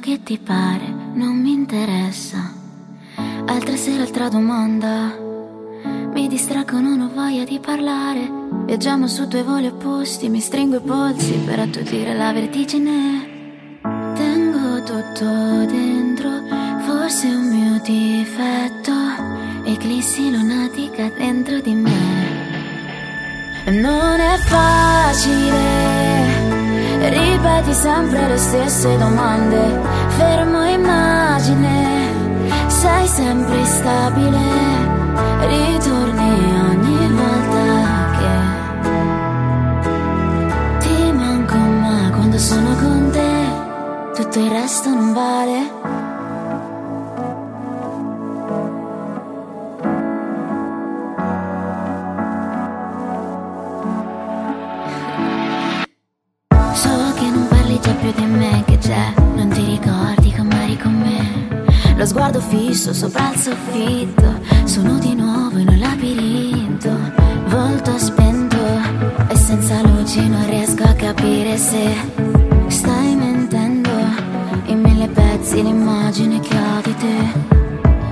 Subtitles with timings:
[0.00, 2.52] Che ti pare, non mi interessa.
[3.46, 5.14] Altra sera, altra domanda.
[6.12, 8.30] Mi distraggo, non ho voglia di parlare.
[8.64, 13.34] Viaggiamo su due voli opposti, mi stringo i polsi per attutire la vertigine.
[14.14, 16.30] Tengo tutto dentro,
[16.86, 18.92] forse è un mio difetto.
[19.64, 22.34] Eclissi lunatica dentro di me.
[23.66, 26.35] Non è facile,
[26.98, 29.80] ripeti sempre le stesse domande.
[30.16, 32.12] Fermo immagine,
[32.66, 34.38] sei sempre stabile,
[35.46, 36.30] ritorni
[36.70, 37.70] ogni volta
[38.18, 38.34] che
[40.78, 45.85] ti manco, ma quando sono con te, tutto il resto non vale.
[58.12, 61.64] Più di me, che c'è, non ti ricordi come eri con me.
[61.96, 66.90] Lo sguardo fisso sopra il soffitto, sono di nuovo in un labirinto.
[67.48, 68.56] Volto spento
[69.28, 71.94] e senza luci non riesco a capire se
[72.68, 73.90] stai mentendo.
[74.66, 77.54] In mille pezzi l'immagine che ho di te.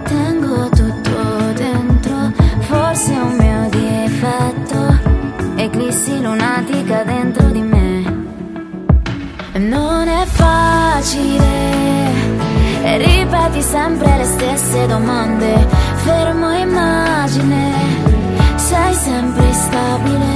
[0.05, 5.13] Tengo tutto dentro, forse è un mio difetto.
[5.57, 7.94] Eclissi lunatica dentro di me.
[9.57, 11.47] Non è facile,
[12.97, 15.65] ripeti sempre le stesse domande.
[15.95, 17.73] Fermo immagine,
[18.57, 20.27] sei sempre stabile.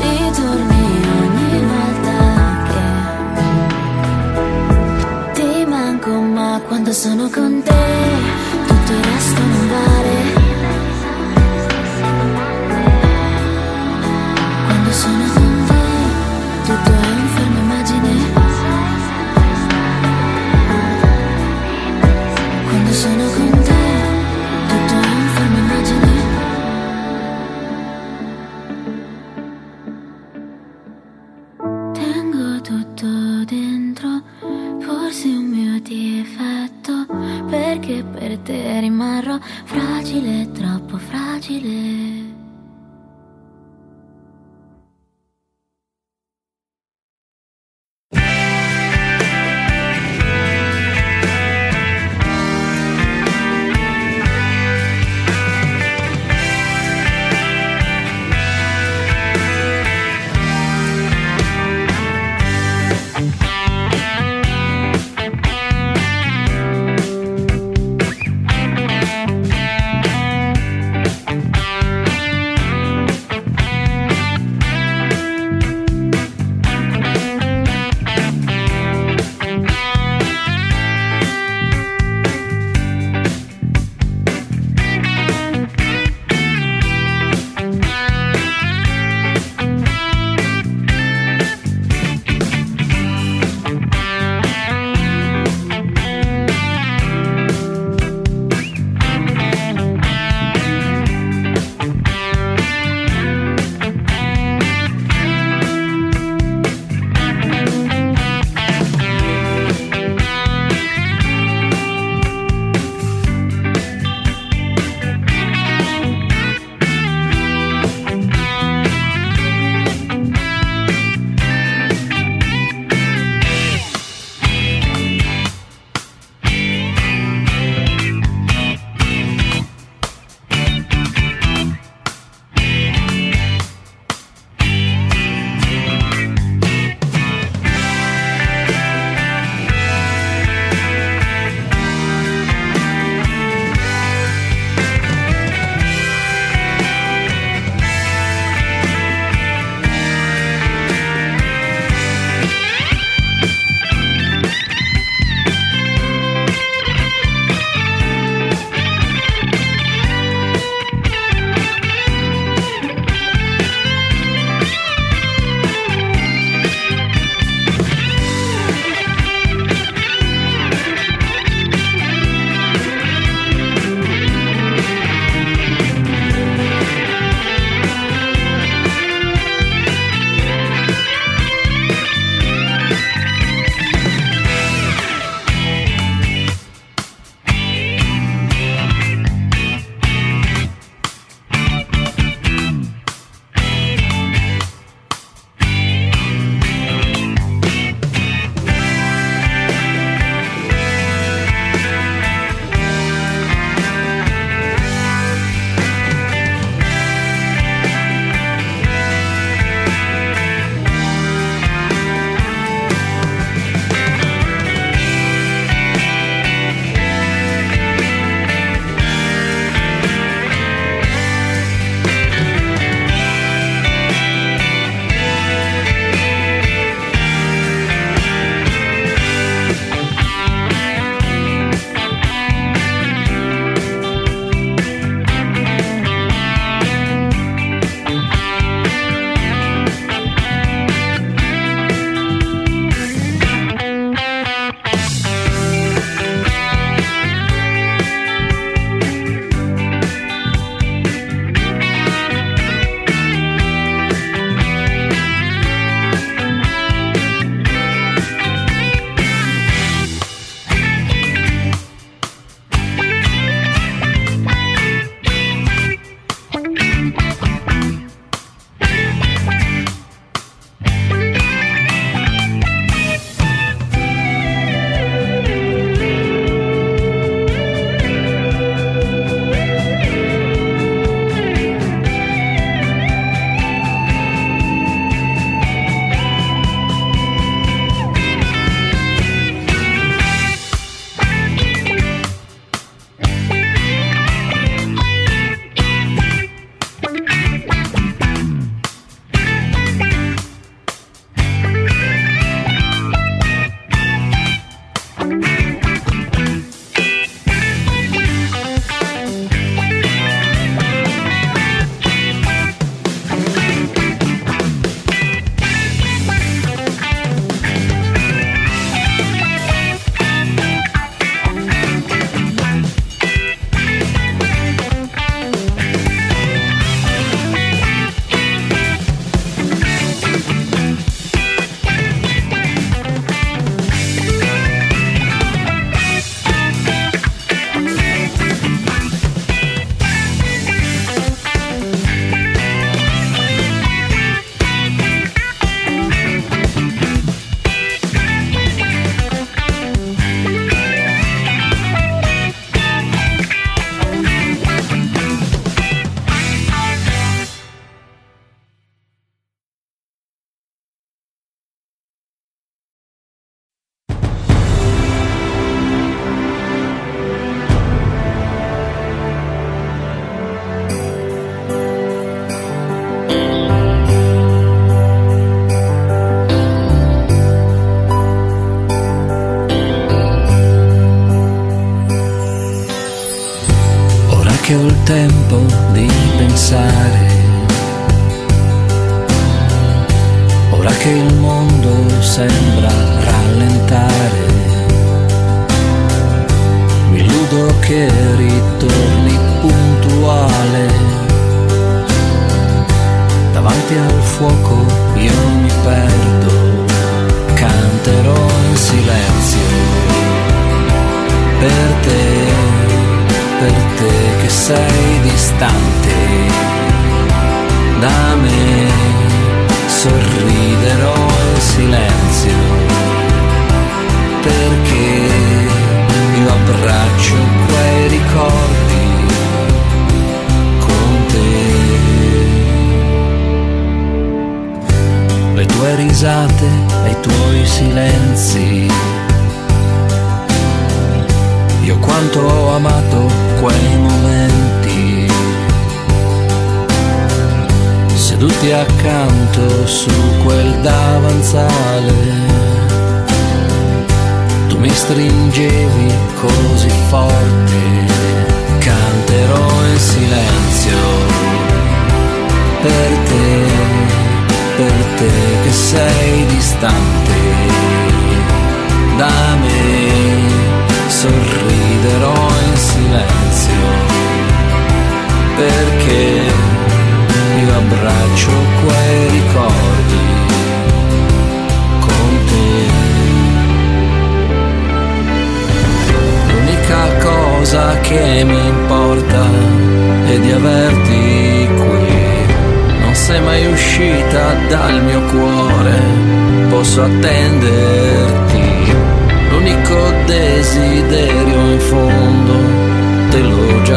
[0.00, 2.18] Ritorni ogni volta
[2.66, 2.82] che
[5.40, 7.86] ti manco, ma quando sono con te,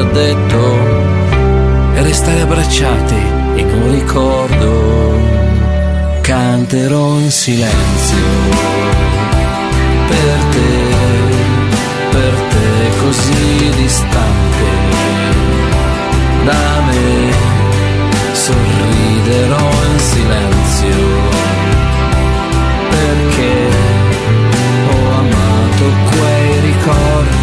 [0.01, 0.59] ha detto
[1.93, 3.15] restare abbracciati
[3.55, 5.19] in un ricordo.
[6.21, 8.25] Canterò in silenzio
[10.07, 10.69] per te,
[12.09, 14.65] per te così distante
[16.45, 17.49] da me.
[18.31, 20.95] Sorriderò in silenzio
[22.89, 23.53] perché
[24.89, 27.40] ho amato quei ricordi.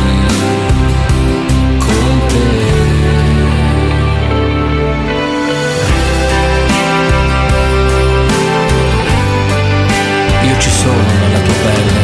[10.88, 12.02] sono nella tua pelle.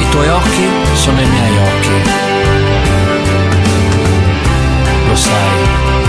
[0.00, 1.96] I tuoi occhi sono i miei occhi.
[5.08, 5.58] Lo sai,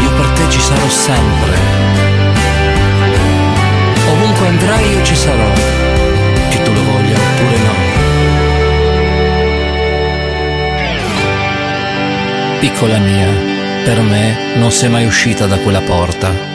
[0.03, 1.53] io per te ci sarò sempre.
[4.11, 5.51] Ovunque andrai io ci sarò,
[6.49, 7.73] che tu lo voglia oppure no.
[12.59, 13.27] Piccola mia,
[13.83, 16.54] per me non sei mai uscita da quella porta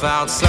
[0.00, 0.47] life outside.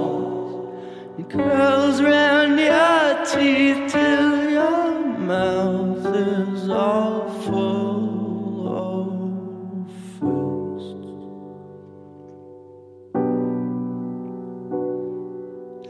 [0.00, 10.96] nose and curls round your teeth till your mouth is all full of frost.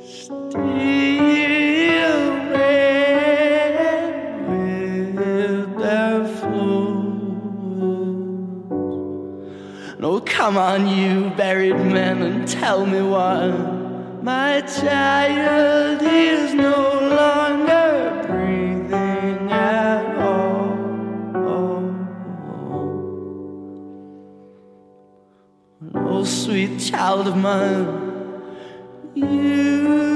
[0.04, 0.50] Steal
[4.90, 6.10] with their.
[9.98, 13.79] No, come on, you buried men, and tell me why
[14.22, 20.76] my child is no longer breathing at all.
[25.94, 27.86] Oh, sweet child of mine,
[29.14, 30.09] you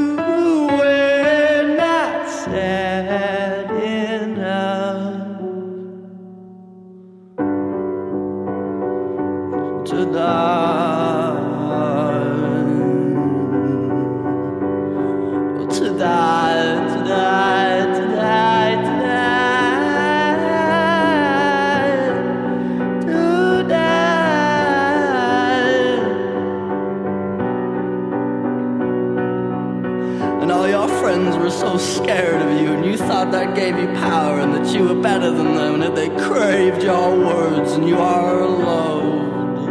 [33.64, 37.16] gave you power, and that you were better than them, and that they craved your
[37.16, 39.68] words, and you are loved.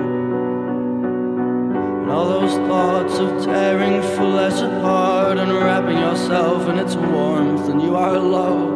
[2.01, 7.83] And all those thoughts of tearing flesh apart and wrapping yourself in its warmth, and
[7.83, 8.15] you are.
[8.15, 8.72] And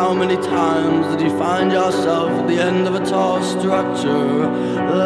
[0.00, 4.46] How many times did you find yourself at the end of a tall structure,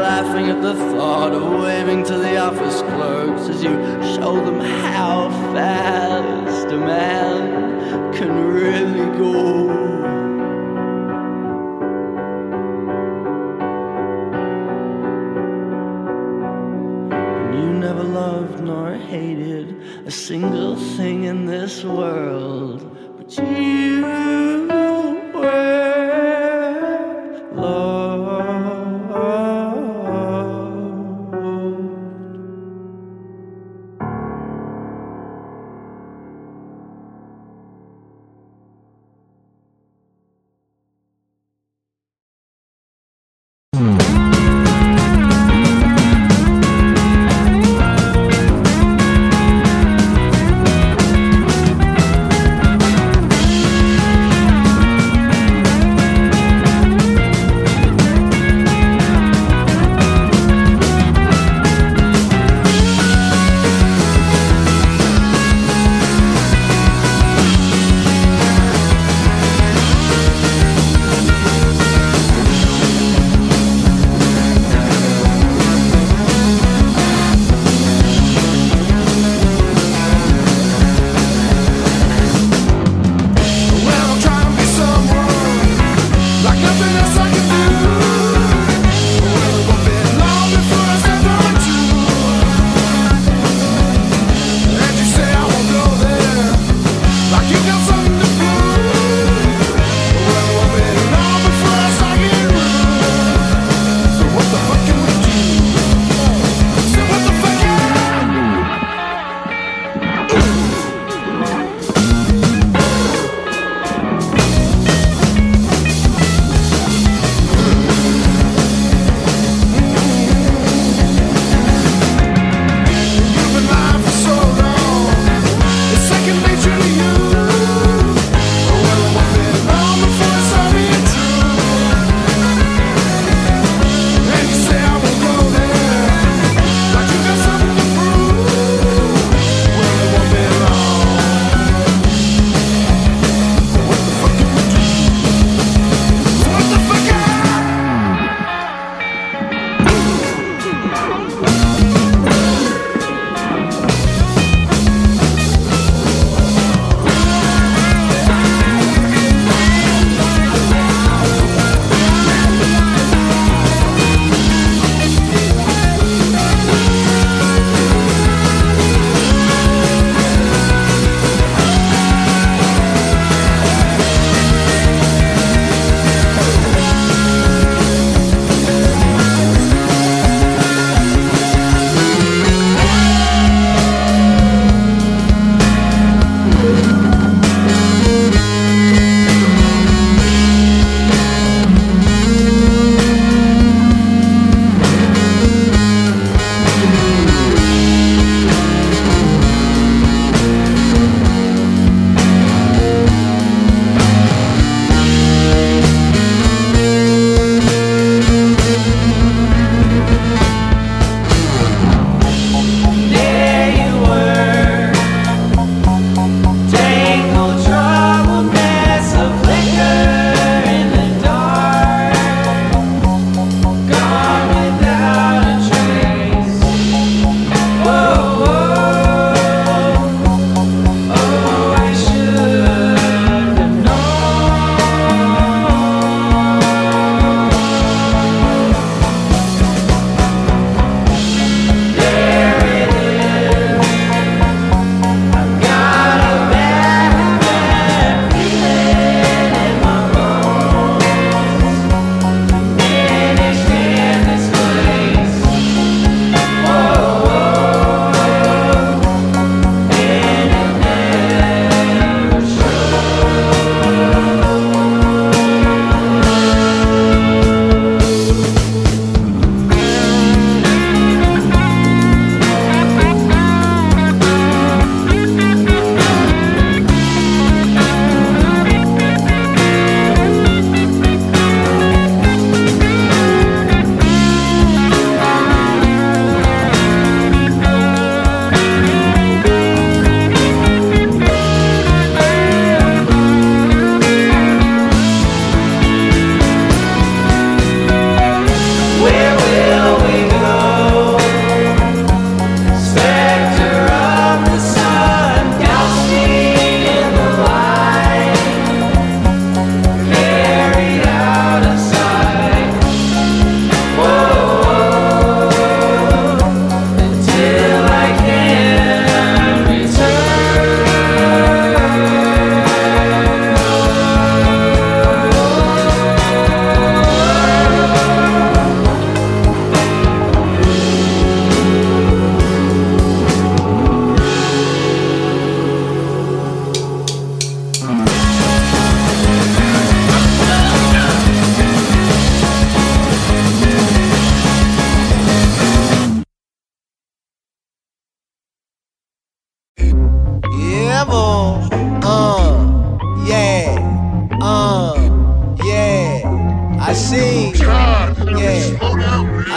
[0.03, 3.73] laughing at the thought of waving to the office clerks as you
[4.15, 9.33] show them how fast a man can really go?
[17.81, 22.81] Never loved nor hated a single thing in this world,
[23.17, 23.72] but you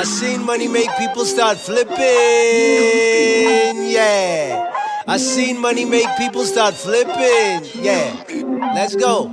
[0.05, 1.95] seen money make people start flipping,
[3.91, 4.71] yeah.
[5.07, 8.15] I seen money make people start flipping, yeah.
[8.75, 9.27] Let's go,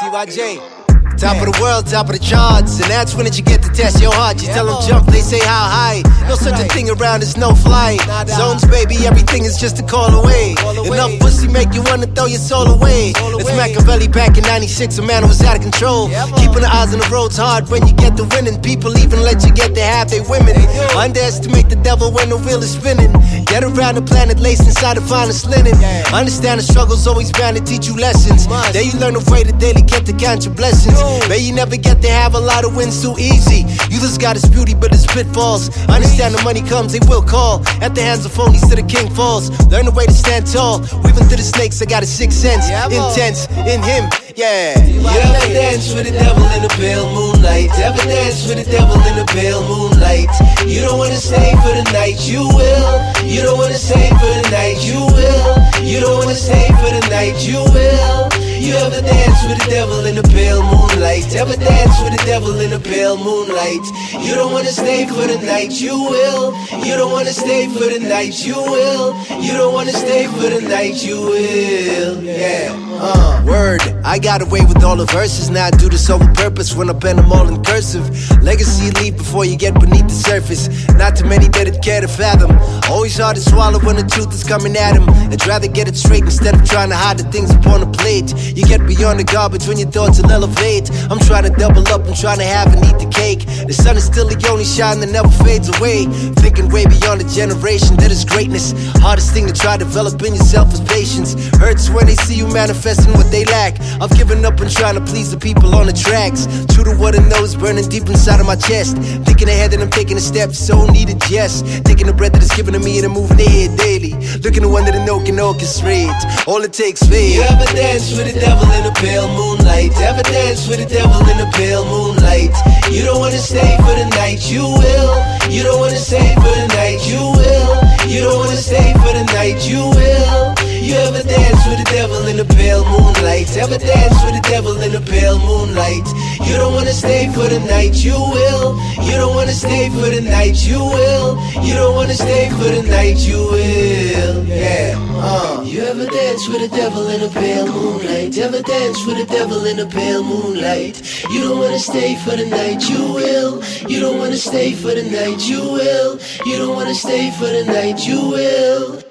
[0.00, 0.79] TYJ.
[1.20, 3.68] Top of the world, top of the charts, and that's when it you get to
[3.68, 4.40] test your heart.
[4.40, 6.00] You tell them jump, they say how high.
[6.26, 8.00] No such a thing around, it's no flight.
[8.24, 10.56] Zones, baby, everything is just a call away.
[10.88, 13.12] Enough pussy make you wanna throw your soul away.
[13.36, 16.08] It's Machiavelli back in '96, a man who was out of control.
[16.40, 18.56] Keeping the eyes on the road's hard when you get the winning.
[18.62, 20.56] People even let you get to have they women.
[20.96, 23.12] Underestimate the devil when the wheel is spinning.
[23.46, 25.74] Get around the planet laced inside the finest linen.
[26.12, 28.46] Understand the struggle's always bound to teach you lessons.
[28.72, 30.98] There you learn the way to daily get to count your blessings.
[31.28, 33.66] May you never get to have a lot of wins too easy.
[33.90, 35.68] You just got its beauty, but its pitfalls.
[35.88, 37.62] Understand the money comes, they will call.
[37.82, 39.50] At the hands of phonies to the king falls.
[39.66, 40.80] Learn the way to stand tall.
[41.02, 42.68] Weaving through the snakes, I got a sixth sense.
[42.90, 44.78] Intense in him, yeah.
[44.86, 47.70] You ever dance with the devil in the pale moonlight?
[47.78, 50.28] Ever dance with the devil in the pale moonlight?
[50.66, 52.90] You don't wanna stay for the night, you will.
[53.24, 55.84] You don't wanna stay for the night, you will.
[55.84, 58.29] You don't wanna stay for the night, you will.
[58.60, 61.34] You ever dance with the devil in the pale moonlight?
[61.34, 63.80] Ever dance with the devil in the pale moonlight?
[64.20, 66.52] You don't wanna stay for the night, you will.
[66.84, 69.16] You don't wanna stay for the night, you will.
[69.40, 72.22] You don't wanna stay for the night, you will.
[72.22, 73.42] Yeah, uh.
[73.46, 75.48] Word, I got away with all the verses.
[75.48, 78.04] Now I do this over purpose when I pen them all in cursive.
[78.42, 80.68] Legacy leave before you get beneath the surface.
[80.94, 82.52] Not too many that'd care to fathom.
[82.90, 85.08] Always hard to swallow when the truth is coming at him.
[85.32, 88.34] I'd rather get it straight instead of trying to hide the things upon the plate.
[88.54, 90.90] You get beyond the garbage when your thoughts will elevate.
[91.10, 93.46] I'm trying to double up, I'm trying to have and eat the cake.
[93.66, 96.06] The sun is still the only shine that never fades away.
[96.40, 98.72] Thinking way beyond the generation that is greatness.
[98.98, 101.34] Hardest thing to try develop in yourself is patience.
[101.56, 103.80] Hurts when they see you manifesting what they lack.
[104.00, 106.46] I've given up on trying to please the people on the tracks.
[106.74, 108.96] True to what I know is burning deep inside of my chest.
[109.26, 111.62] Thinking ahead and I'm taking a step so needed, yes.
[111.82, 114.14] Taking the breath that is given to me and I'm moving ahead daily.
[114.42, 116.18] Looking to one that I know can orchestrate.
[116.46, 117.36] All it takes faith.
[117.36, 119.92] You ever dance with the devil in the pale moonlight?
[120.00, 122.50] Ever dance with the devil in the pale moonlight?
[122.90, 125.14] You don't wanna stay for the night, you will.
[125.52, 127.72] You don't wanna stay for the night, you will.
[128.08, 130.69] You don't wanna stay for the night, you will.
[130.80, 133.54] You ever dance with the devil in the pale moonlight?
[133.54, 136.08] Ever dance with the devil in the pale moonlight?
[136.48, 138.80] You don't wanna stay for the night, you will.
[139.04, 141.36] You don't wanna stay for the night, you will.
[141.62, 144.44] You don't wanna stay for the night, you will.
[144.46, 145.62] Yeah, uh.
[145.66, 148.38] You ever dance with the devil in the pale moonlight?
[148.38, 150.96] Ever dance with the devil in the pale moonlight?
[151.30, 153.62] You don't wanna stay for the night, you will.
[153.86, 156.18] You don't wanna stay for the night, you will.
[156.46, 159.09] You don't wanna stay for the night, you will.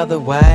[0.00, 0.49] other way.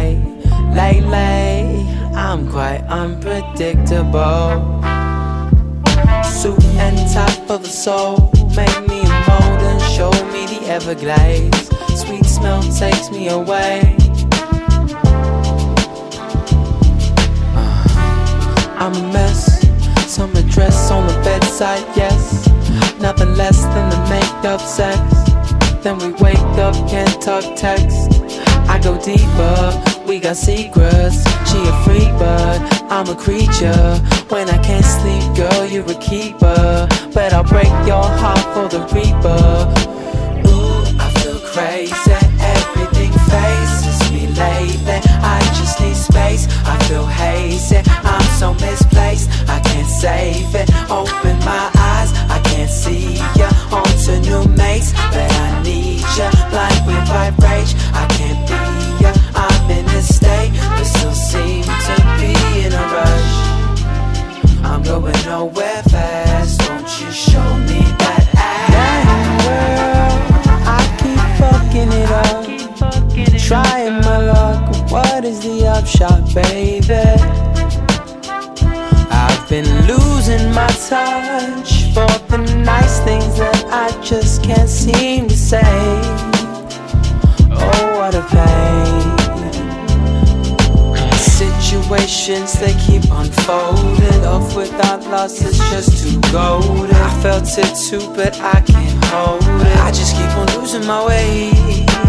[97.56, 99.78] tempted to, but I can't hold it.
[99.78, 101.52] I just keep on losing my way.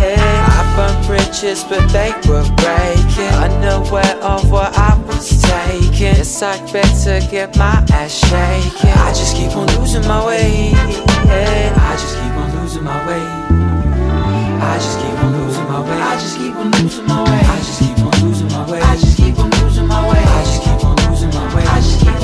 [0.02, 0.18] Yeah.
[0.18, 3.32] I burned bridges, but they were breaking.
[3.38, 6.18] Unaware of what I was taking.
[6.18, 8.90] It's I better get my ass shaking.
[8.90, 10.70] I just keep on losing my way.
[11.30, 11.74] Yeah.
[11.78, 13.22] I just keep on losing my way.
[14.66, 16.00] I just keep on losing my way.
[16.02, 17.40] I just keep on losing my way.
[17.40, 18.80] I just keep on losing my way.
[18.80, 20.18] I just keep on losing my way.
[20.18, 21.62] I just keep on losing my way.
[21.62, 22.15] I just keep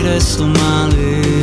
[0.00, 1.39] diresso male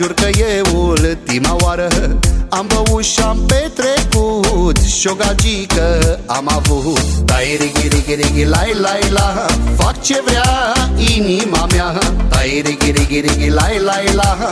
[0.00, 1.88] Jur că e ultima oară.
[2.48, 7.04] Am băut și-am petrecut Și o gagică am avut.
[7.24, 9.46] Dai righi righi righi lai lai la
[9.76, 10.72] Fac ce vrea
[11.16, 11.98] inima mea.
[12.28, 14.50] Dai righi righi righi lai lai la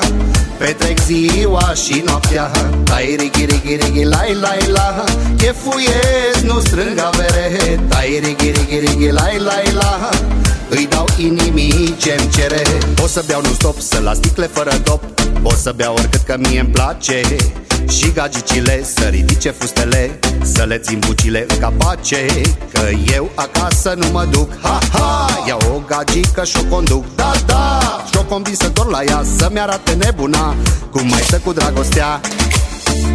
[0.58, 2.50] Petrec ziua și noaptea.
[2.84, 5.04] Tai righi righi righi lai lai la
[5.36, 7.80] Chefuiesc, nu strâng avere.
[7.88, 10.08] Tai righi righi righi lai lai la
[10.68, 12.62] Îi dau inimii ce-mi cere.
[12.94, 16.60] Pot să beau non-stop, să la sticle fără dop Pot să beau oricât că mie
[16.60, 17.22] îmi place
[17.88, 22.26] Și gagicile să ridice fustele Să le țin bucile în capace
[22.72, 22.80] Că
[23.14, 24.50] eu acasă nu mă duc.
[24.62, 27.04] Ha, ha, iau o gagică și o conduc.
[27.14, 27.78] Da, da,
[28.10, 30.54] și-o convins să dor la ea Să-mi arate nebuna
[30.90, 32.20] Cum mai stă cu dragostea.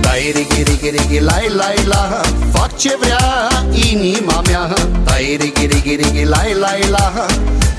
[0.02, 2.22] Dai righi righi righi lai lai la
[2.52, 3.48] Fac ce vrea
[3.92, 4.74] inima mea.
[5.04, 7.26] Dai righi righi righi lai lai la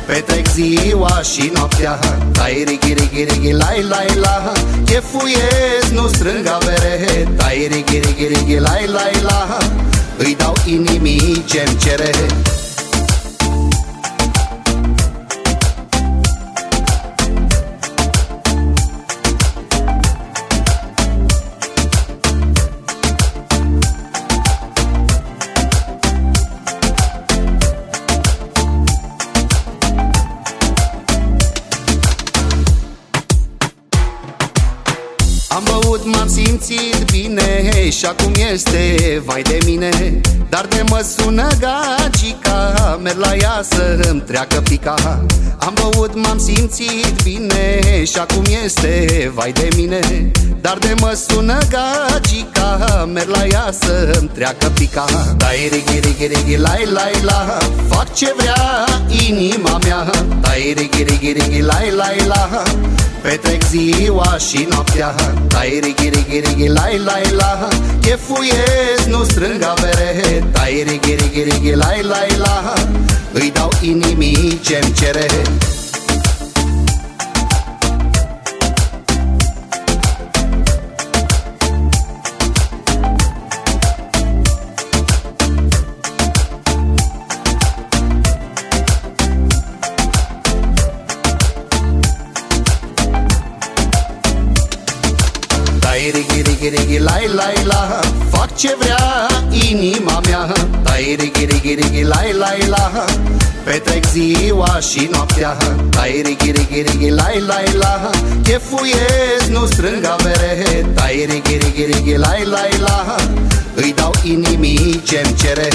[0.06, 1.98] Petrec ziua și noaptea
[2.32, 4.52] Dai righi righi righi lai lai la.
[4.84, 9.58] Chefuiesc, nu strâng avere Dai righi righi righi lai lai la.
[10.16, 12.10] Îi dau inimii ce-mi cere
[36.04, 40.20] Am băut, m-am simțit bine Și acum este vai de mine.
[40.48, 45.24] Dar de mă sună gagica Merg la ea să-mi treacă pica.
[45.58, 50.30] Am băut, m-am simțit bine Și acum este vai de mine.
[50.60, 55.04] Dar de mă sună gagica Merg la ea să-mi treacă pica.
[55.36, 57.58] Dai righi righi righi lai lai la
[57.88, 58.84] Fac ce vrea
[59.28, 60.10] inima mea.
[60.40, 62.62] Dai righi righi righi lai lai la
[63.24, 65.14] Petrec ziua și noaptea.
[65.48, 67.68] Tai righi righi righi lai lai la.
[68.00, 70.44] Chefuiesc, nu strâng avere.
[70.52, 72.72] Tai righi righi righi lai lai la.
[73.32, 75.26] Îi dau inimii ce-mi cere
[96.64, 98.00] righi righi righi lai lai la
[98.30, 99.26] Fac ce vrea
[99.70, 100.52] inima mea.
[100.82, 103.04] Tai righi righi righi lai lai la
[103.64, 105.56] Petrec ziua și noaptea.
[105.90, 108.10] Tai righi righi righi lai lai la
[108.42, 110.86] Chefuiesc, nu strâng avere.
[110.94, 113.16] Tai righi righi righi lai lai la
[113.74, 115.68] Îi dau inimii ce-mi cere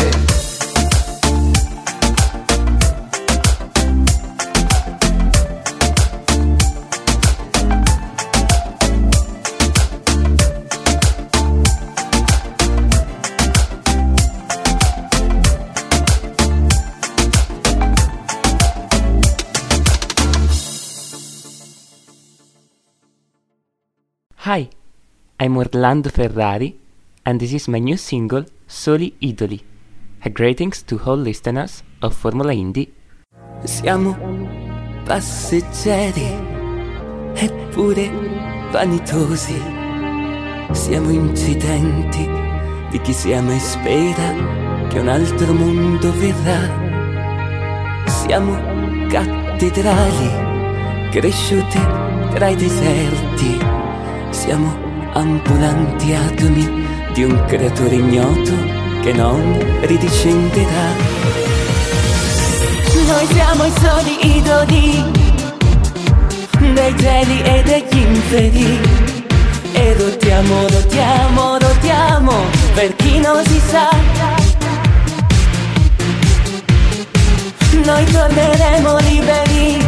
[24.49, 24.65] Hi,
[25.39, 26.75] I'm Orlando Ferrari,
[27.23, 29.61] and this is my new single, Soli Idoli.
[30.25, 32.91] A greetings to all listeners of Formula Indie.
[33.63, 34.17] Siamo
[35.05, 36.33] passeggeri,
[37.35, 38.09] eppure
[38.71, 39.61] vanitosi.
[40.71, 42.27] Siamo incidenti
[42.89, 48.03] di chi si ama e spera che un altro mondo verrà.
[48.07, 48.57] Siamo
[49.09, 51.79] cattedrali cresciute
[52.33, 53.58] tra i deserti.
[54.31, 54.77] Siamo
[55.13, 58.53] ambulanti atomi di un creatore ignoto
[59.01, 60.87] che non ridiscenderà.
[63.07, 65.03] Noi siamo i soli idoli
[66.73, 68.79] dei cieli e degli inferi.
[69.71, 72.33] E rotiamo, rotiamo, rotiamo
[72.73, 73.89] per chi non si sa.
[77.83, 79.87] Noi torneremo liberi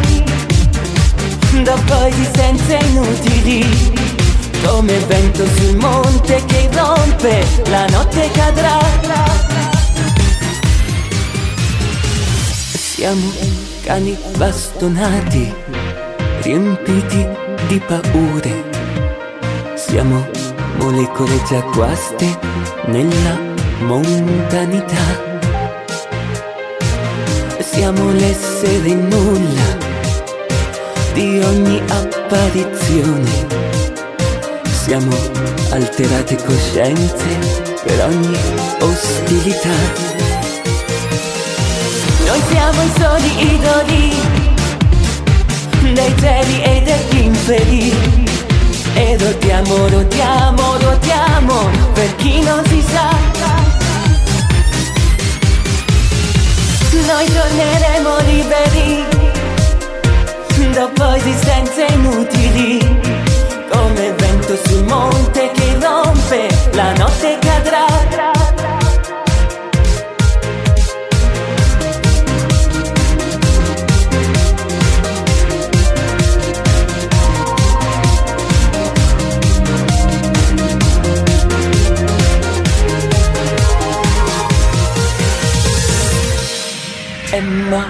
[1.64, 4.21] dopo esistenze inutili.
[4.64, 8.80] Come vento sul monte che rompe, la notte cadrà.
[13.02, 13.32] Siamo
[13.84, 15.54] cani bastonati,
[16.42, 17.28] riempiti
[17.68, 18.70] di paure.
[19.74, 20.28] Siamo
[20.78, 22.38] molecole già guaste
[22.86, 23.40] nella
[23.80, 25.30] mondanità.
[27.60, 29.78] Siamo l'essere nulla
[31.14, 33.61] di ogni apparizione.
[34.84, 35.16] Siamo
[35.70, 37.26] alterate coscienze
[37.84, 38.36] per ogni
[38.80, 39.70] ostilità.
[42.26, 44.16] Noi siamo i soli idoli
[45.94, 47.94] dei cieli e degli inferi.
[48.96, 53.10] E rotiamo, rotiamo, rotiamo per chi non si sa.
[57.06, 59.06] Noi torneremo liberi
[60.74, 63.31] dopo esistenze inutili.
[63.72, 67.92] Come vento sul monte che rompe, la notte cadrà.
[87.34, 87.86] Emma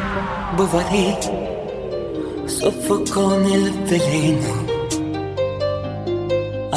[0.56, 1.18] Bovary
[2.46, 4.61] soffocò nel veleno.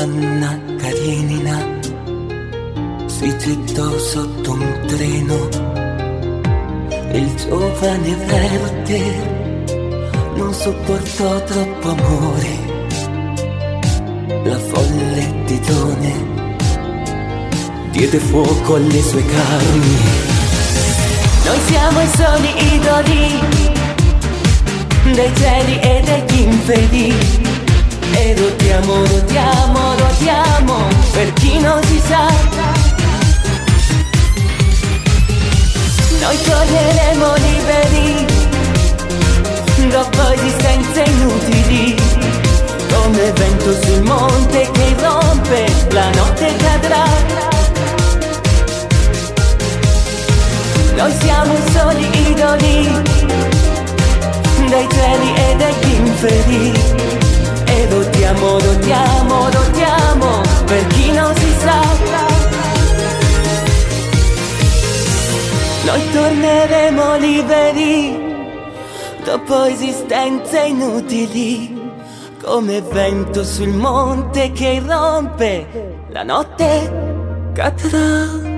[0.04, 1.80] Anna Karenina
[3.06, 5.48] si gettò sotto un treno.
[7.10, 9.14] Il giovane Werther
[10.34, 12.48] non sopportò troppo amore.
[14.44, 16.12] La folle Titone
[17.92, 19.96] diede fuoco alle sue carni.
[21.46, 23.40] Noi siamo i soli idoli
[25.14, 27.33] dei cieli e degli inferi.
[28.16, 30.76] E rotiamo, rotiamo, rotiamo
[31.12, 32.26] per chi non si sa.
[36.20, 38.26] Noi torneremo liberi
[39.94, 41.94] dopo esistenze inutili.
[42.92, 47.04] Come vento sul monte che rompe, la notte cadrà.
[50.96, 53.02] Noi siamo soli idoli
[54.68, 56.72] dei cieli e degli inferi.
[57.66, 57.88] E
[58.40, 61.82] rotiamo, rotiamo, rotiamo per chi non si sa.
[65.84, 68.16] Noi torneremo liberi
[69.22, 71.82] dopo esistenze inutili.
[72.42, 78.53] Come vento sul monte che rompe, la notte cadrà.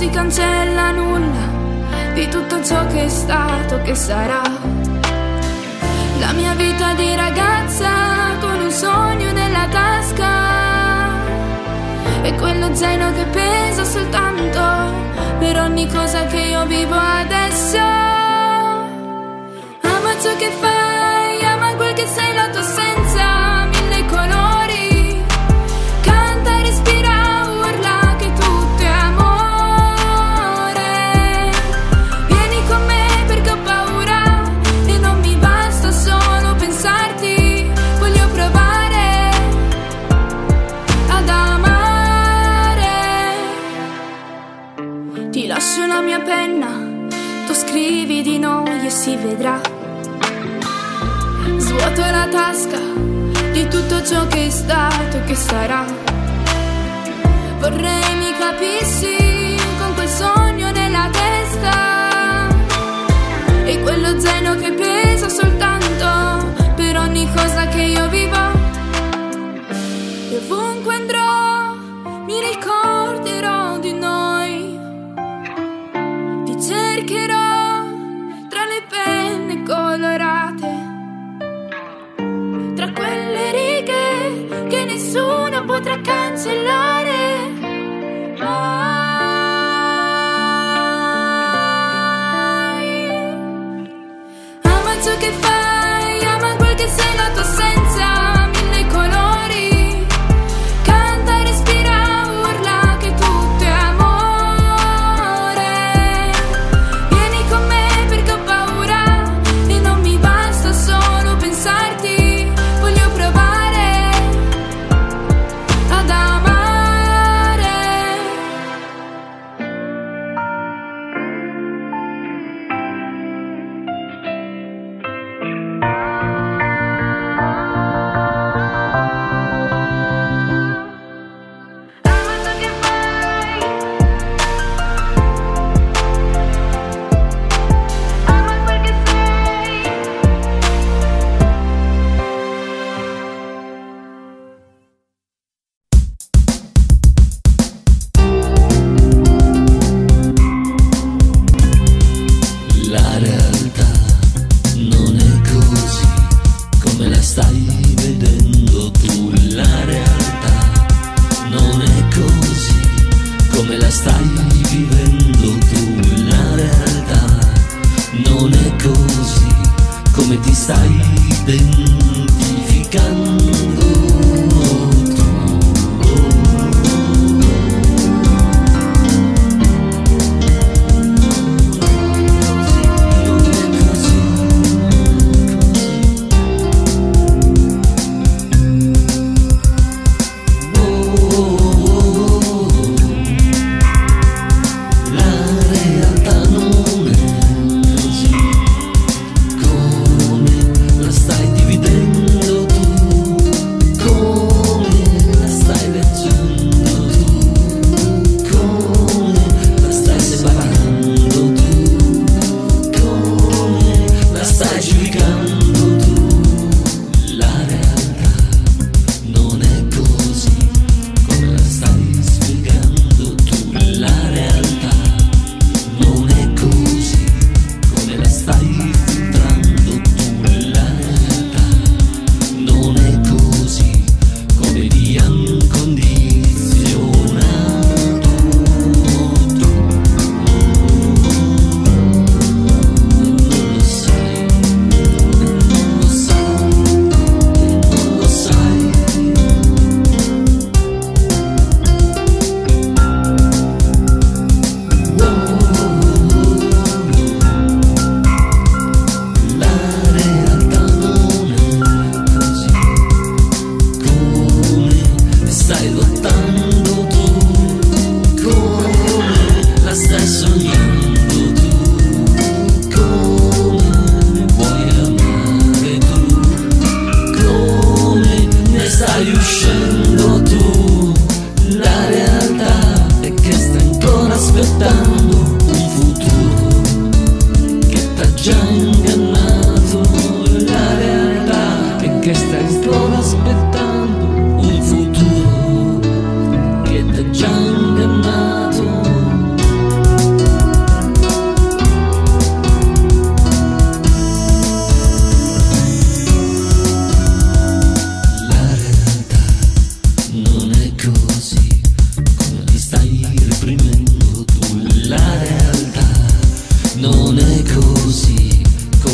[0.00, 4.40] si cancella nulla di tutto ciò che è stato, che sarà.
[6.18, 7.90] La mia vita di ragazza
[8.40, 10.32] con un sogno nella tasca
[12.22, 14.62] e quello zaino che pesa soltanto
[15.38, 17.76] per ogni cosa che io vivo adesso.
[19.82, 20.89] Ama ciò che fai
[47.80, 49.58] arrivi di noi e si vedrà.
[51.56, 52.78] Svuoto la tasca
[53.52, 55.84] di tutto ciò che è stato e che sarà.
[57.58, 62.48] Vorrei mi capissi con quel sogno nella testa
[63.64, 64.99] e quello zaino che per
[86.44, 86.89] to know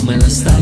[0.07, 0.56] when I stop.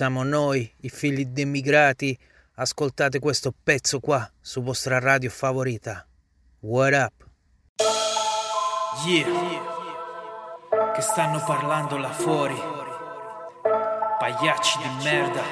[0.00, 2.18] Siamo noi, i figli di.
[2.54, 6.06] Ascoltate questo pezzo qua su vostra radio favorita.
[6.60, 7.12] What up?
[9.04, 9.28] Yeah,
[10.94, 12.58] che stanno parlando là fuori.
[14.18, 15.42] Pagliacci di merda.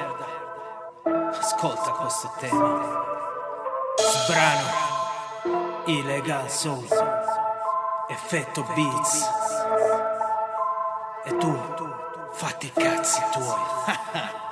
[1.38, 3.04] Ascolta questo tema.
[3.96, 5.84] Sbrano.
[5.88, 6.88] Illegal Soul.
[8.08, 9.28] Effetto Beats.
[11.26, 11.74] E tu,
[12.38, 14.46] fatti i cazzi tuoi.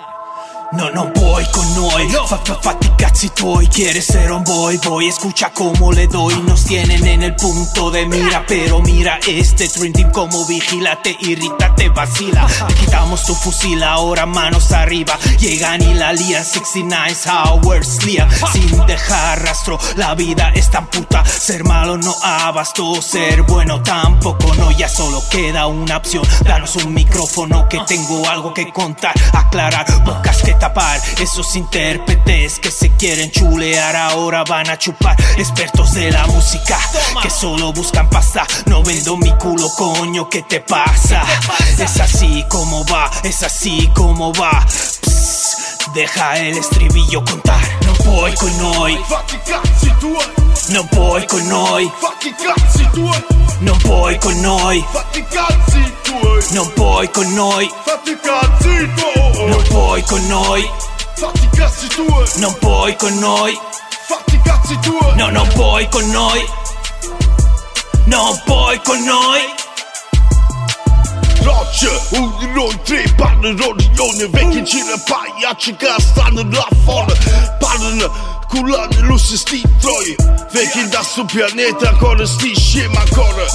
[0.72, 4.76] No, no voy con noi, fa, fa, fatti i cazzi tuoi Quieres ser un boy,
[4.78, 6.34] boy, escucha cómo le doy.
[6.42, 8.44] Nos tienen en el punto de mira.
[8.48, 13.82] Pero mira este Dream Team como vigila Te irrita, te vacila Te quitamos tu fusil,
[13.84, 15.16] ahora manos arriba.
[15.38, 21.24] Llegan y la lían 69 hours lían Sin dejar rastro, la vida es tan puta.
[21.24, 26.24] Ser malo no abastó, ser bueno tampoco No, ya solo queda una opción.
[26.44, 29.14] Danos un micrófono que tengo algo que contar.
[29.32, 33.96] Aclarar, bocas que tapar Esos intérpretes que se quieren chulear.
[33.96, 36.78] Ahora van a chupar Expertos de la música
[37.22, 38.46] que solo buscan pasta.
[38.66, 41.22] No vendo mi culo, coño, ¿qué te pasa?
[41.78, 44.64] Es así como va, es así como va.
[44.66, 47.60] Psst, Deja el estribillo contar.
[47.86, 48.98] Non puoi con tuoi,
[50.70, 51.90] Non puoi con noi
[53.58, 54.84] Non puoi con noi.
[54.90, 57.70] Fatti i cazzi tuoi, Non puoi con noi.
[57.84, 60.70] Fatti i cazzi tuoi, Non puoi con noi.
[61.14, 63.58] Fatti i cazzi tuoi, Non puoi con noi.
[64.06, 65.16] Fatti i cazzi tuoi.
[65.16, 66.46] No, non puoi con noi.
[68.04, 69.40] Non puoi con noi.
[71.42, 77.14] Rocce, di noi tre parlerò di ogni vecchi gira pagliacci che stanno là fuori.
[77.58, 80.16] Parlano Kulami lusisti troji
[80.54, 83.46] Vekin da su pjaneta kore sti shima kore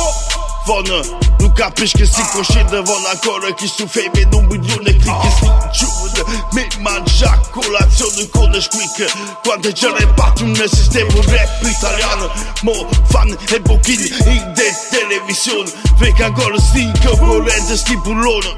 [0.68, 1.00] Vonë
[1.42, 5.50] Nuk ka pishke si koshin dhe vona kore Kisu fejme nuk bëjnë në klike Sni
[5.50, 9.10] në qurë Me manë shak Kolacion në kone shkvike
[9.46, 12.30] Kuante gjëre patëm në sistemu rap italiano
[12.68, 12.76] Mo
[13.14, 15.72] fan e bokini I dhe televizion.
[16.02, 18.58] Veka gore sti konkurente sti pulonë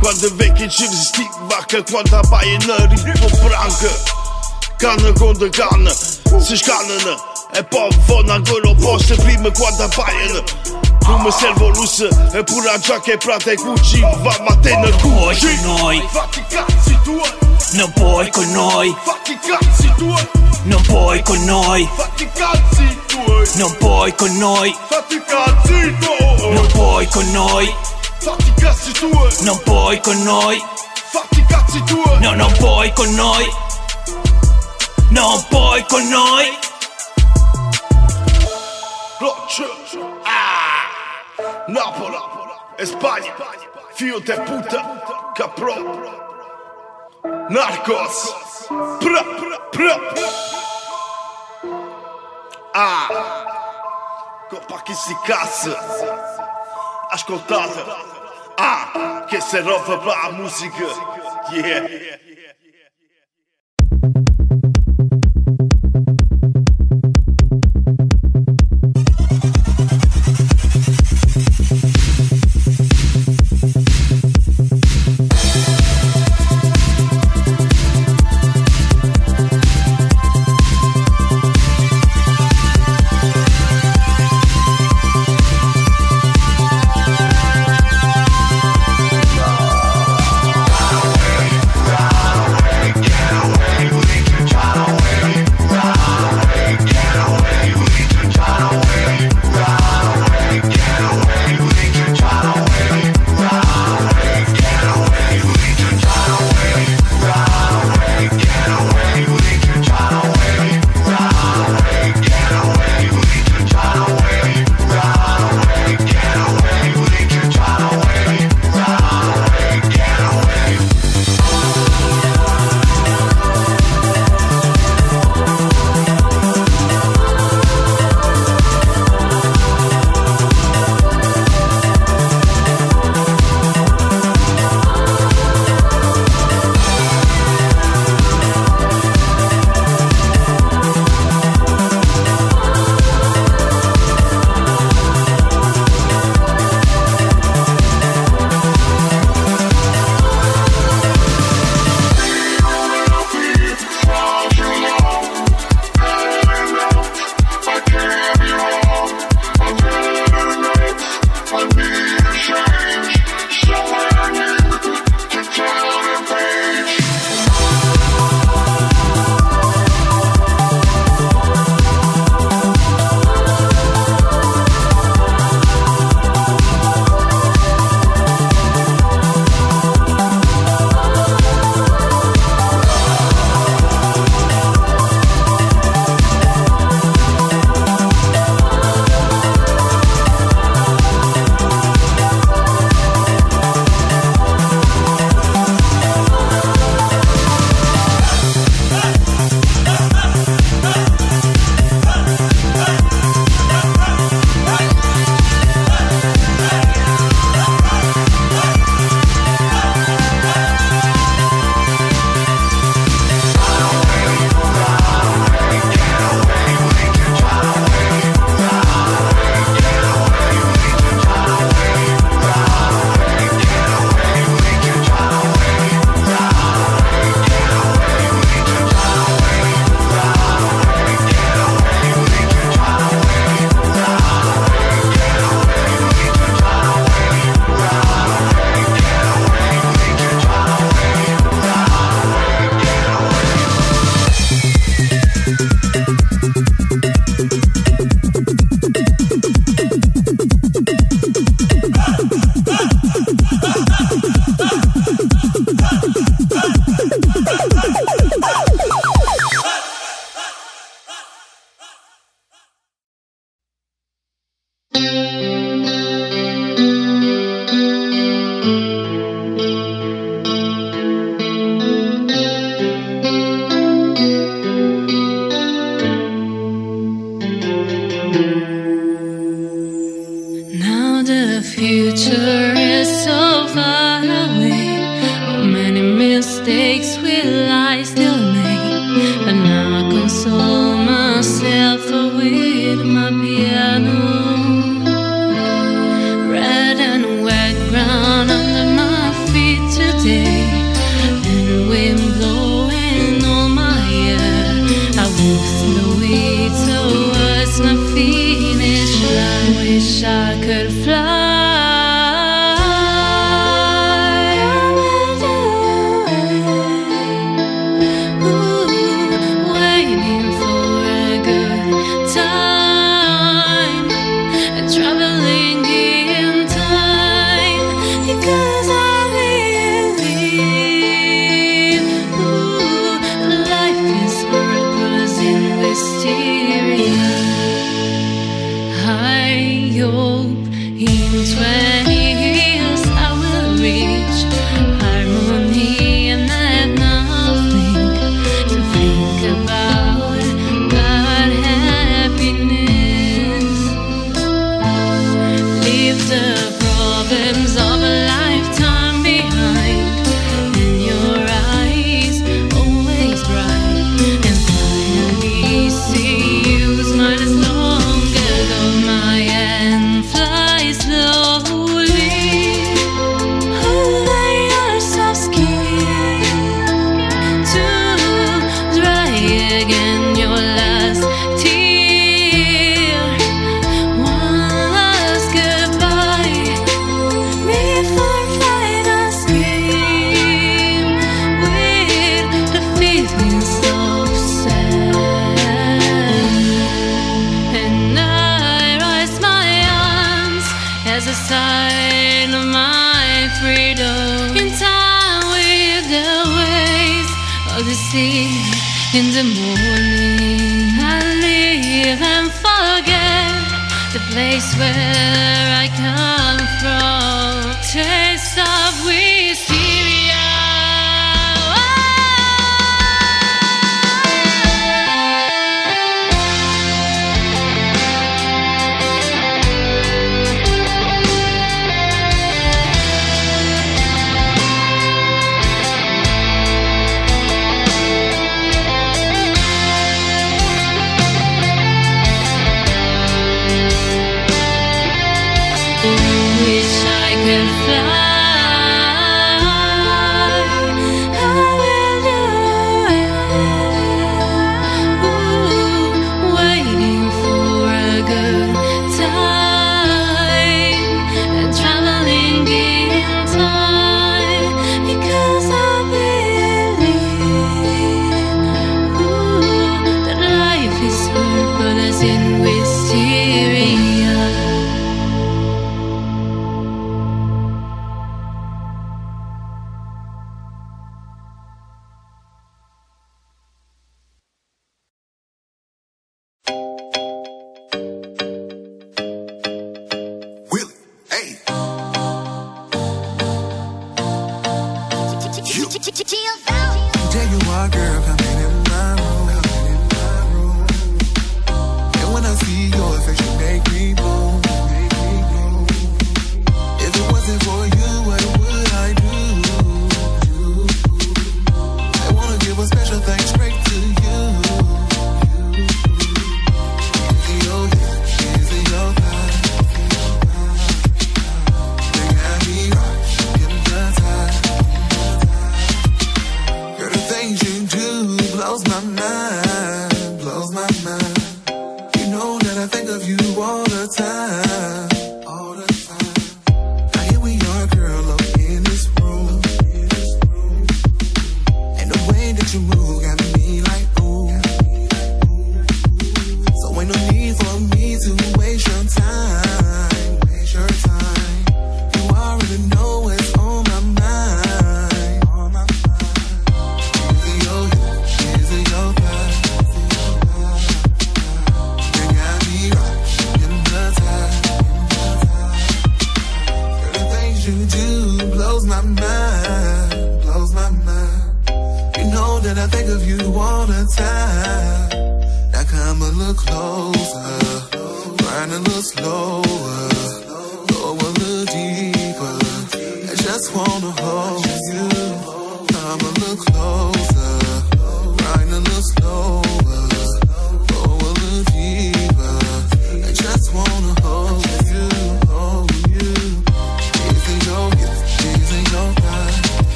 [0.00, 3.96] Kuante vekin qivë sti vaka Kuanta bajenëri po prangë
[4.78, 7.34] Canna contro canna Si scannano.
[7.52, 10.42] E poi vanno ancora poste prima quando appaiano
[11.04, 15.56] Come servo luce E pure a giacca e prata e Gucci Va mattina Puoi Gucci
[15.56, 16.04] con noi.
[16.10, 17.30] Fatti i cazzi tuoi.
[17.72, 18.96] Non puoi con noi.
[19.02, 20.28] Fatti i cazzi tuoi.
[20.64, 21.88] Non puoi con noi.
[21.94, 23.48] Fatti i cazzi tuoi.
[23.54, 24.76] Non puoi con noi.
[24.88, 26.54] Fatti i cazzi tuoi.
[26.54, 27.74] Non puoi con noi.
[28.18, 29.30] Fatti i cazzi tuoi.
[29.40, 30.62] Non puoi con noi.
[31.10, 32.20] Fatti i cazzi tuoi.
[32.20, 33.64] No, non puoi con noi
[35.16, 36.44] Non puoi con noi.
[40.24, 42.16] Ah, Napoli.
[42.76, 43.32] E Spagna.
[43.94, 45.32] Figlio de puta.
[45.34, 45.74] Capro.
[47.48, 48.66] Narcos.
[49.00, 50.00] Pra, pra, pra.
[52.74, 53.08] Ah.
[54.50, 55.74] Coppa che si cazzo
[57.08, 57.84] Ascoltate.
[58.56, 60.84] Ah Che se roba la musica.
[61.52, 62.25] Yeah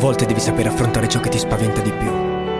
[0.00, 2.10] volte devi sapere affrontare ciò che ti spaventa di più.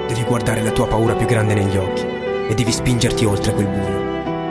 [0.06, 2.04] Devi guardare la tua paura più grande negli occhi
[2.48, 4.08] e devi spingerti oltre quel buio.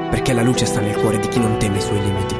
[0.10, 2.36] perché la luce sta nel cuore di chi non teme i suoi limiti.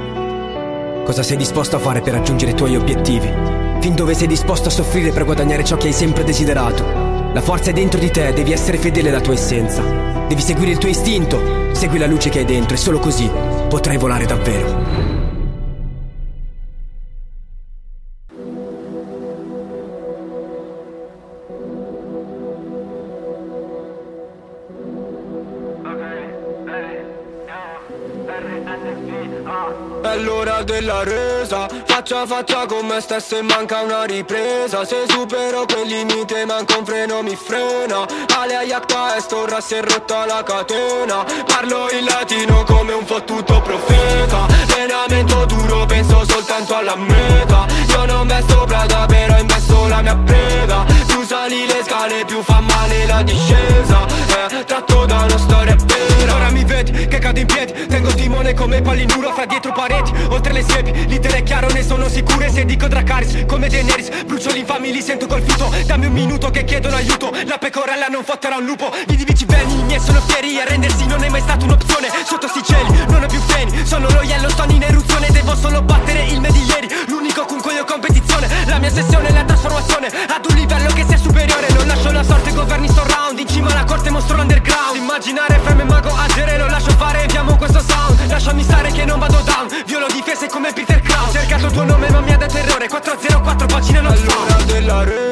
[1.06, 3.32] Cosa sei disposto a fare per raggiungere i tuoi obiettivi?
[3.80, 6.84] Fin dove sei disposto a soffrire per guadagnare ciò che hai sempre desiderato?
[7.32, 9.84] La forza è dentro di te, devi essere fedele alla tua essenza.
[10.28, 11.40] Devi seguire il tuo istinto,
[11.74, 13.30] segui la luce che hai dentro e solo così
[13.70, 15.09] potrai volare davvero.
[32.10, 34.84] Faccia a faccia con me stesso e manca una ripresa.
[34.84, 38.04] Se supero quel limite manca un freno mi frena.
[38.36, 41.24] Ale ayakta e storra si è rotta la catena.
[41.46, 44.48] Parlo in latino come un fottuto profeta.
[44.74, 47.68] Allenamento duro penso soltanto alla meta.
[47.90, 50.99] Io non vesto Prada però investo la mia preda
[51.30, 54.04] sali le scale più fa male la discesa.
[54.50, 56.34] Eh, Tratto da una storia vera.
[56.34, 60.12] Ora mi vedi che cado in piedi Tengo timone come pallinuro fra dietro pareti.
[60.30, 62.50] Oltre le siepi, l'iter è chiaro ne sono sicure.
[62.50, 65.72] Se dico Dracaris come Daenerys Brucio gli infami li sento col fiuto.
[65.86, 67.32] Dammi un minuto che chiedono aiuto.
[67.46, 68.92] La pecorella non fotterà un lupo.
[69.08, 70.60] I divici belli i miei sono fieri.
[70.60, 72.08] Arrendersi non è mai stata un'opzione.
[72.26, 75.30] Sotto sti cieli non ho più freni Sono lo Yellowstone in eruzione.
[75.30, 76.88] Devo solo battere il me di ieri.
[77.08, 78.48] L'unico con cui ho competizione.
[78.66, 82.24] La mia sessione è la trasformazione Ad un livello che sia superiore Non lascio la
[82.24, 83.40] sorte governi sto round.
[83.40, 87.56] In cima alla corte mostro underground Immaginare frame e mago agere Lo lascio fare enviamo
[87.56, 88.28] questo sound.
[88.28, 89.68] Lasciami stare che non vado down.
[89.86, 91.28] Violo difese come Peter Crown.
[91.28, 92.88] Ho cercato il tuo nome ma mi ha dato errore.
[92.88, 95.30] 404 pagine non L'ora della resa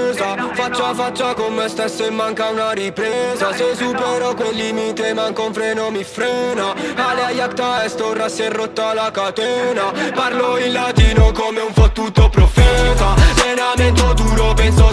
[0.54, 3.54] Faccia a faccia con me stesso e manca una ripresa.
[3.54, 6.74] Se supero quel limite manca un freno mi frena.
[6.96, 9.92] Ale ayakta e storra si è rotta la catena.
[10.14, 13.16] Parlo in latino come un fottuto profeta.
[13.58, 14.92] Allenamento duro penso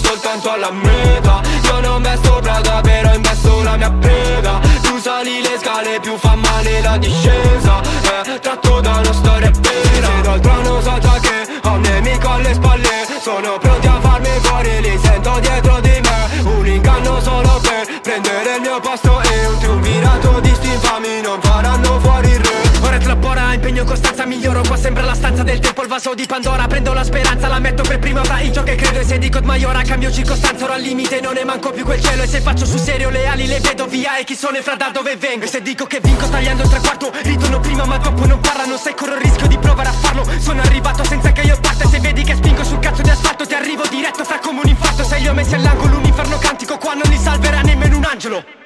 [0.54, 5.98] alla meta Io non vesto Prada però investo la mia preda Più sali le scale
[6.00, 7.80] più fa male la discesa.
[7.80, 10.06] Eh, Tratto da una storia vera.
[10.06, 13.06] Se dal trono già che ho un nemico alle spalle.
[13.20, 16.42] Sono pronti a farmi fuori, li sento dietro di me.
[16.44, 21.40] Un inganno solo per prendere il mio posto E un triunvirato di sti infami non
[21.40, 21.93] faranno
[23.00, 25.88] fuori il re Ora troppo impegno costanza miglioro Qua sembra la stanza del tempo, il
[25.88, 29.00] vaso di Pandora Prendo la speranza, la metto per prima fra in ciò che credo
[29.00, 32.22] E se dico maiora cambio circostanza Ora al limite non ne manco più quel cielo
[32.22, 34.76] E se faccio sul serio le ali le vedo via E chi sono e fra
[34.76, 35.44] da dove vengo?
[35.44, 38.64] E se dico che vinco tagliando il tre quarto Ritorno prima ma troppo non parla
[38.64, 41.88] Non sai corro il rischio di provare a farlo Sono arrivato senza che io parta
[41.88, 45.04] se vedi che spingo sul cazzo di asfalto Ti arrivo diretto fra come un infarto
[45.04, 48.63] Se li ho messi all'angolo un inferno cantico Qua non li salverà nemmeno un angelo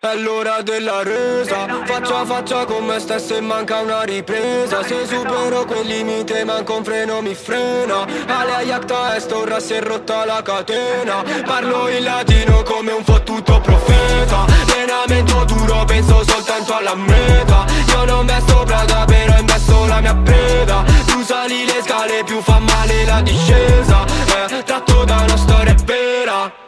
[0.00, 1.66] È l'ora della resa.
[1.84, 4.80] Faccia a faccia con me stesso e manca una ripresa.
[4.84, 8.06] Se supero quel limite manca un freno mi frena.
[8.28, 11.24] Ale ayakta e storra si è rotta la catena.
[11.44, 14.44] Parlo in latino come un fottuto profeta.
[14.72, 17.66] Allenamento duro penso soltanto alla meta.
[17.88, 20.84] Io non vesto Prada però investo la mia preda.
[21.06, 24.04] Più sali le scale più fa male la discesa.
[24.48, 26.66] Eh, Tratto da una storia vera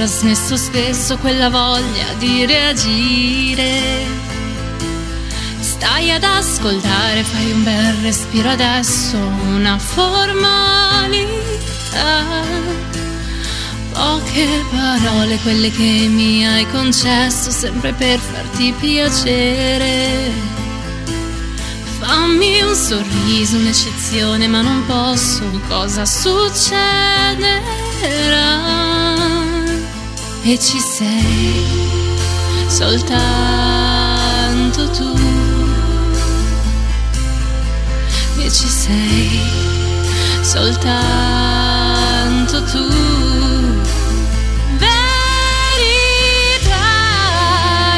[0.00, 4.06] trasmesso spesso quella voglia di reagire.
[5.60, 11.28] Stai ad ascoltare, fai un bel respiro adesso, una formalità.
[13.92, 20.32] Poche parole, quelle che mi hai concesso, sempre per farti piacere.
[21.98, 26.70] Fammi un sorriso, un'eccezione, ma non posso, cosa succederà?
[30.52, 31.62] E ci sei,
[32.66, 33.20] soltanto
[34.90, 35.14] tu.
[38.36, 39.40] E ci sei,
[40.42, 40.90] soltanto
[42.64, 42.88] tu.
[44.76, 45.20] Verità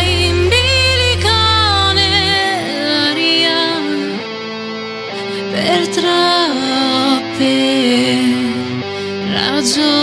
[0.03, 3.61] in bilico nell'aria
[5.53, 7.55] per troppe
[9.33, 10.02] ragioni.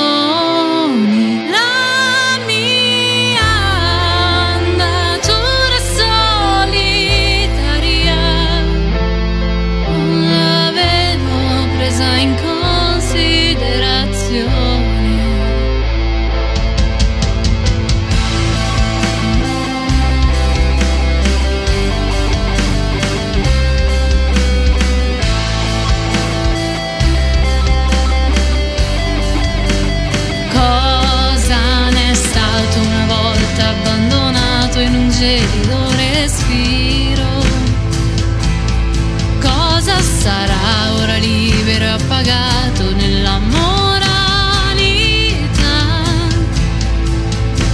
[42.20, 44.08] Appagato nella moralità?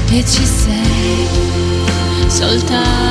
[0.10, 1.28] E ci sei
[2.28, 3.05] soltanto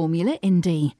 [0.00, 0.99] formula Indy.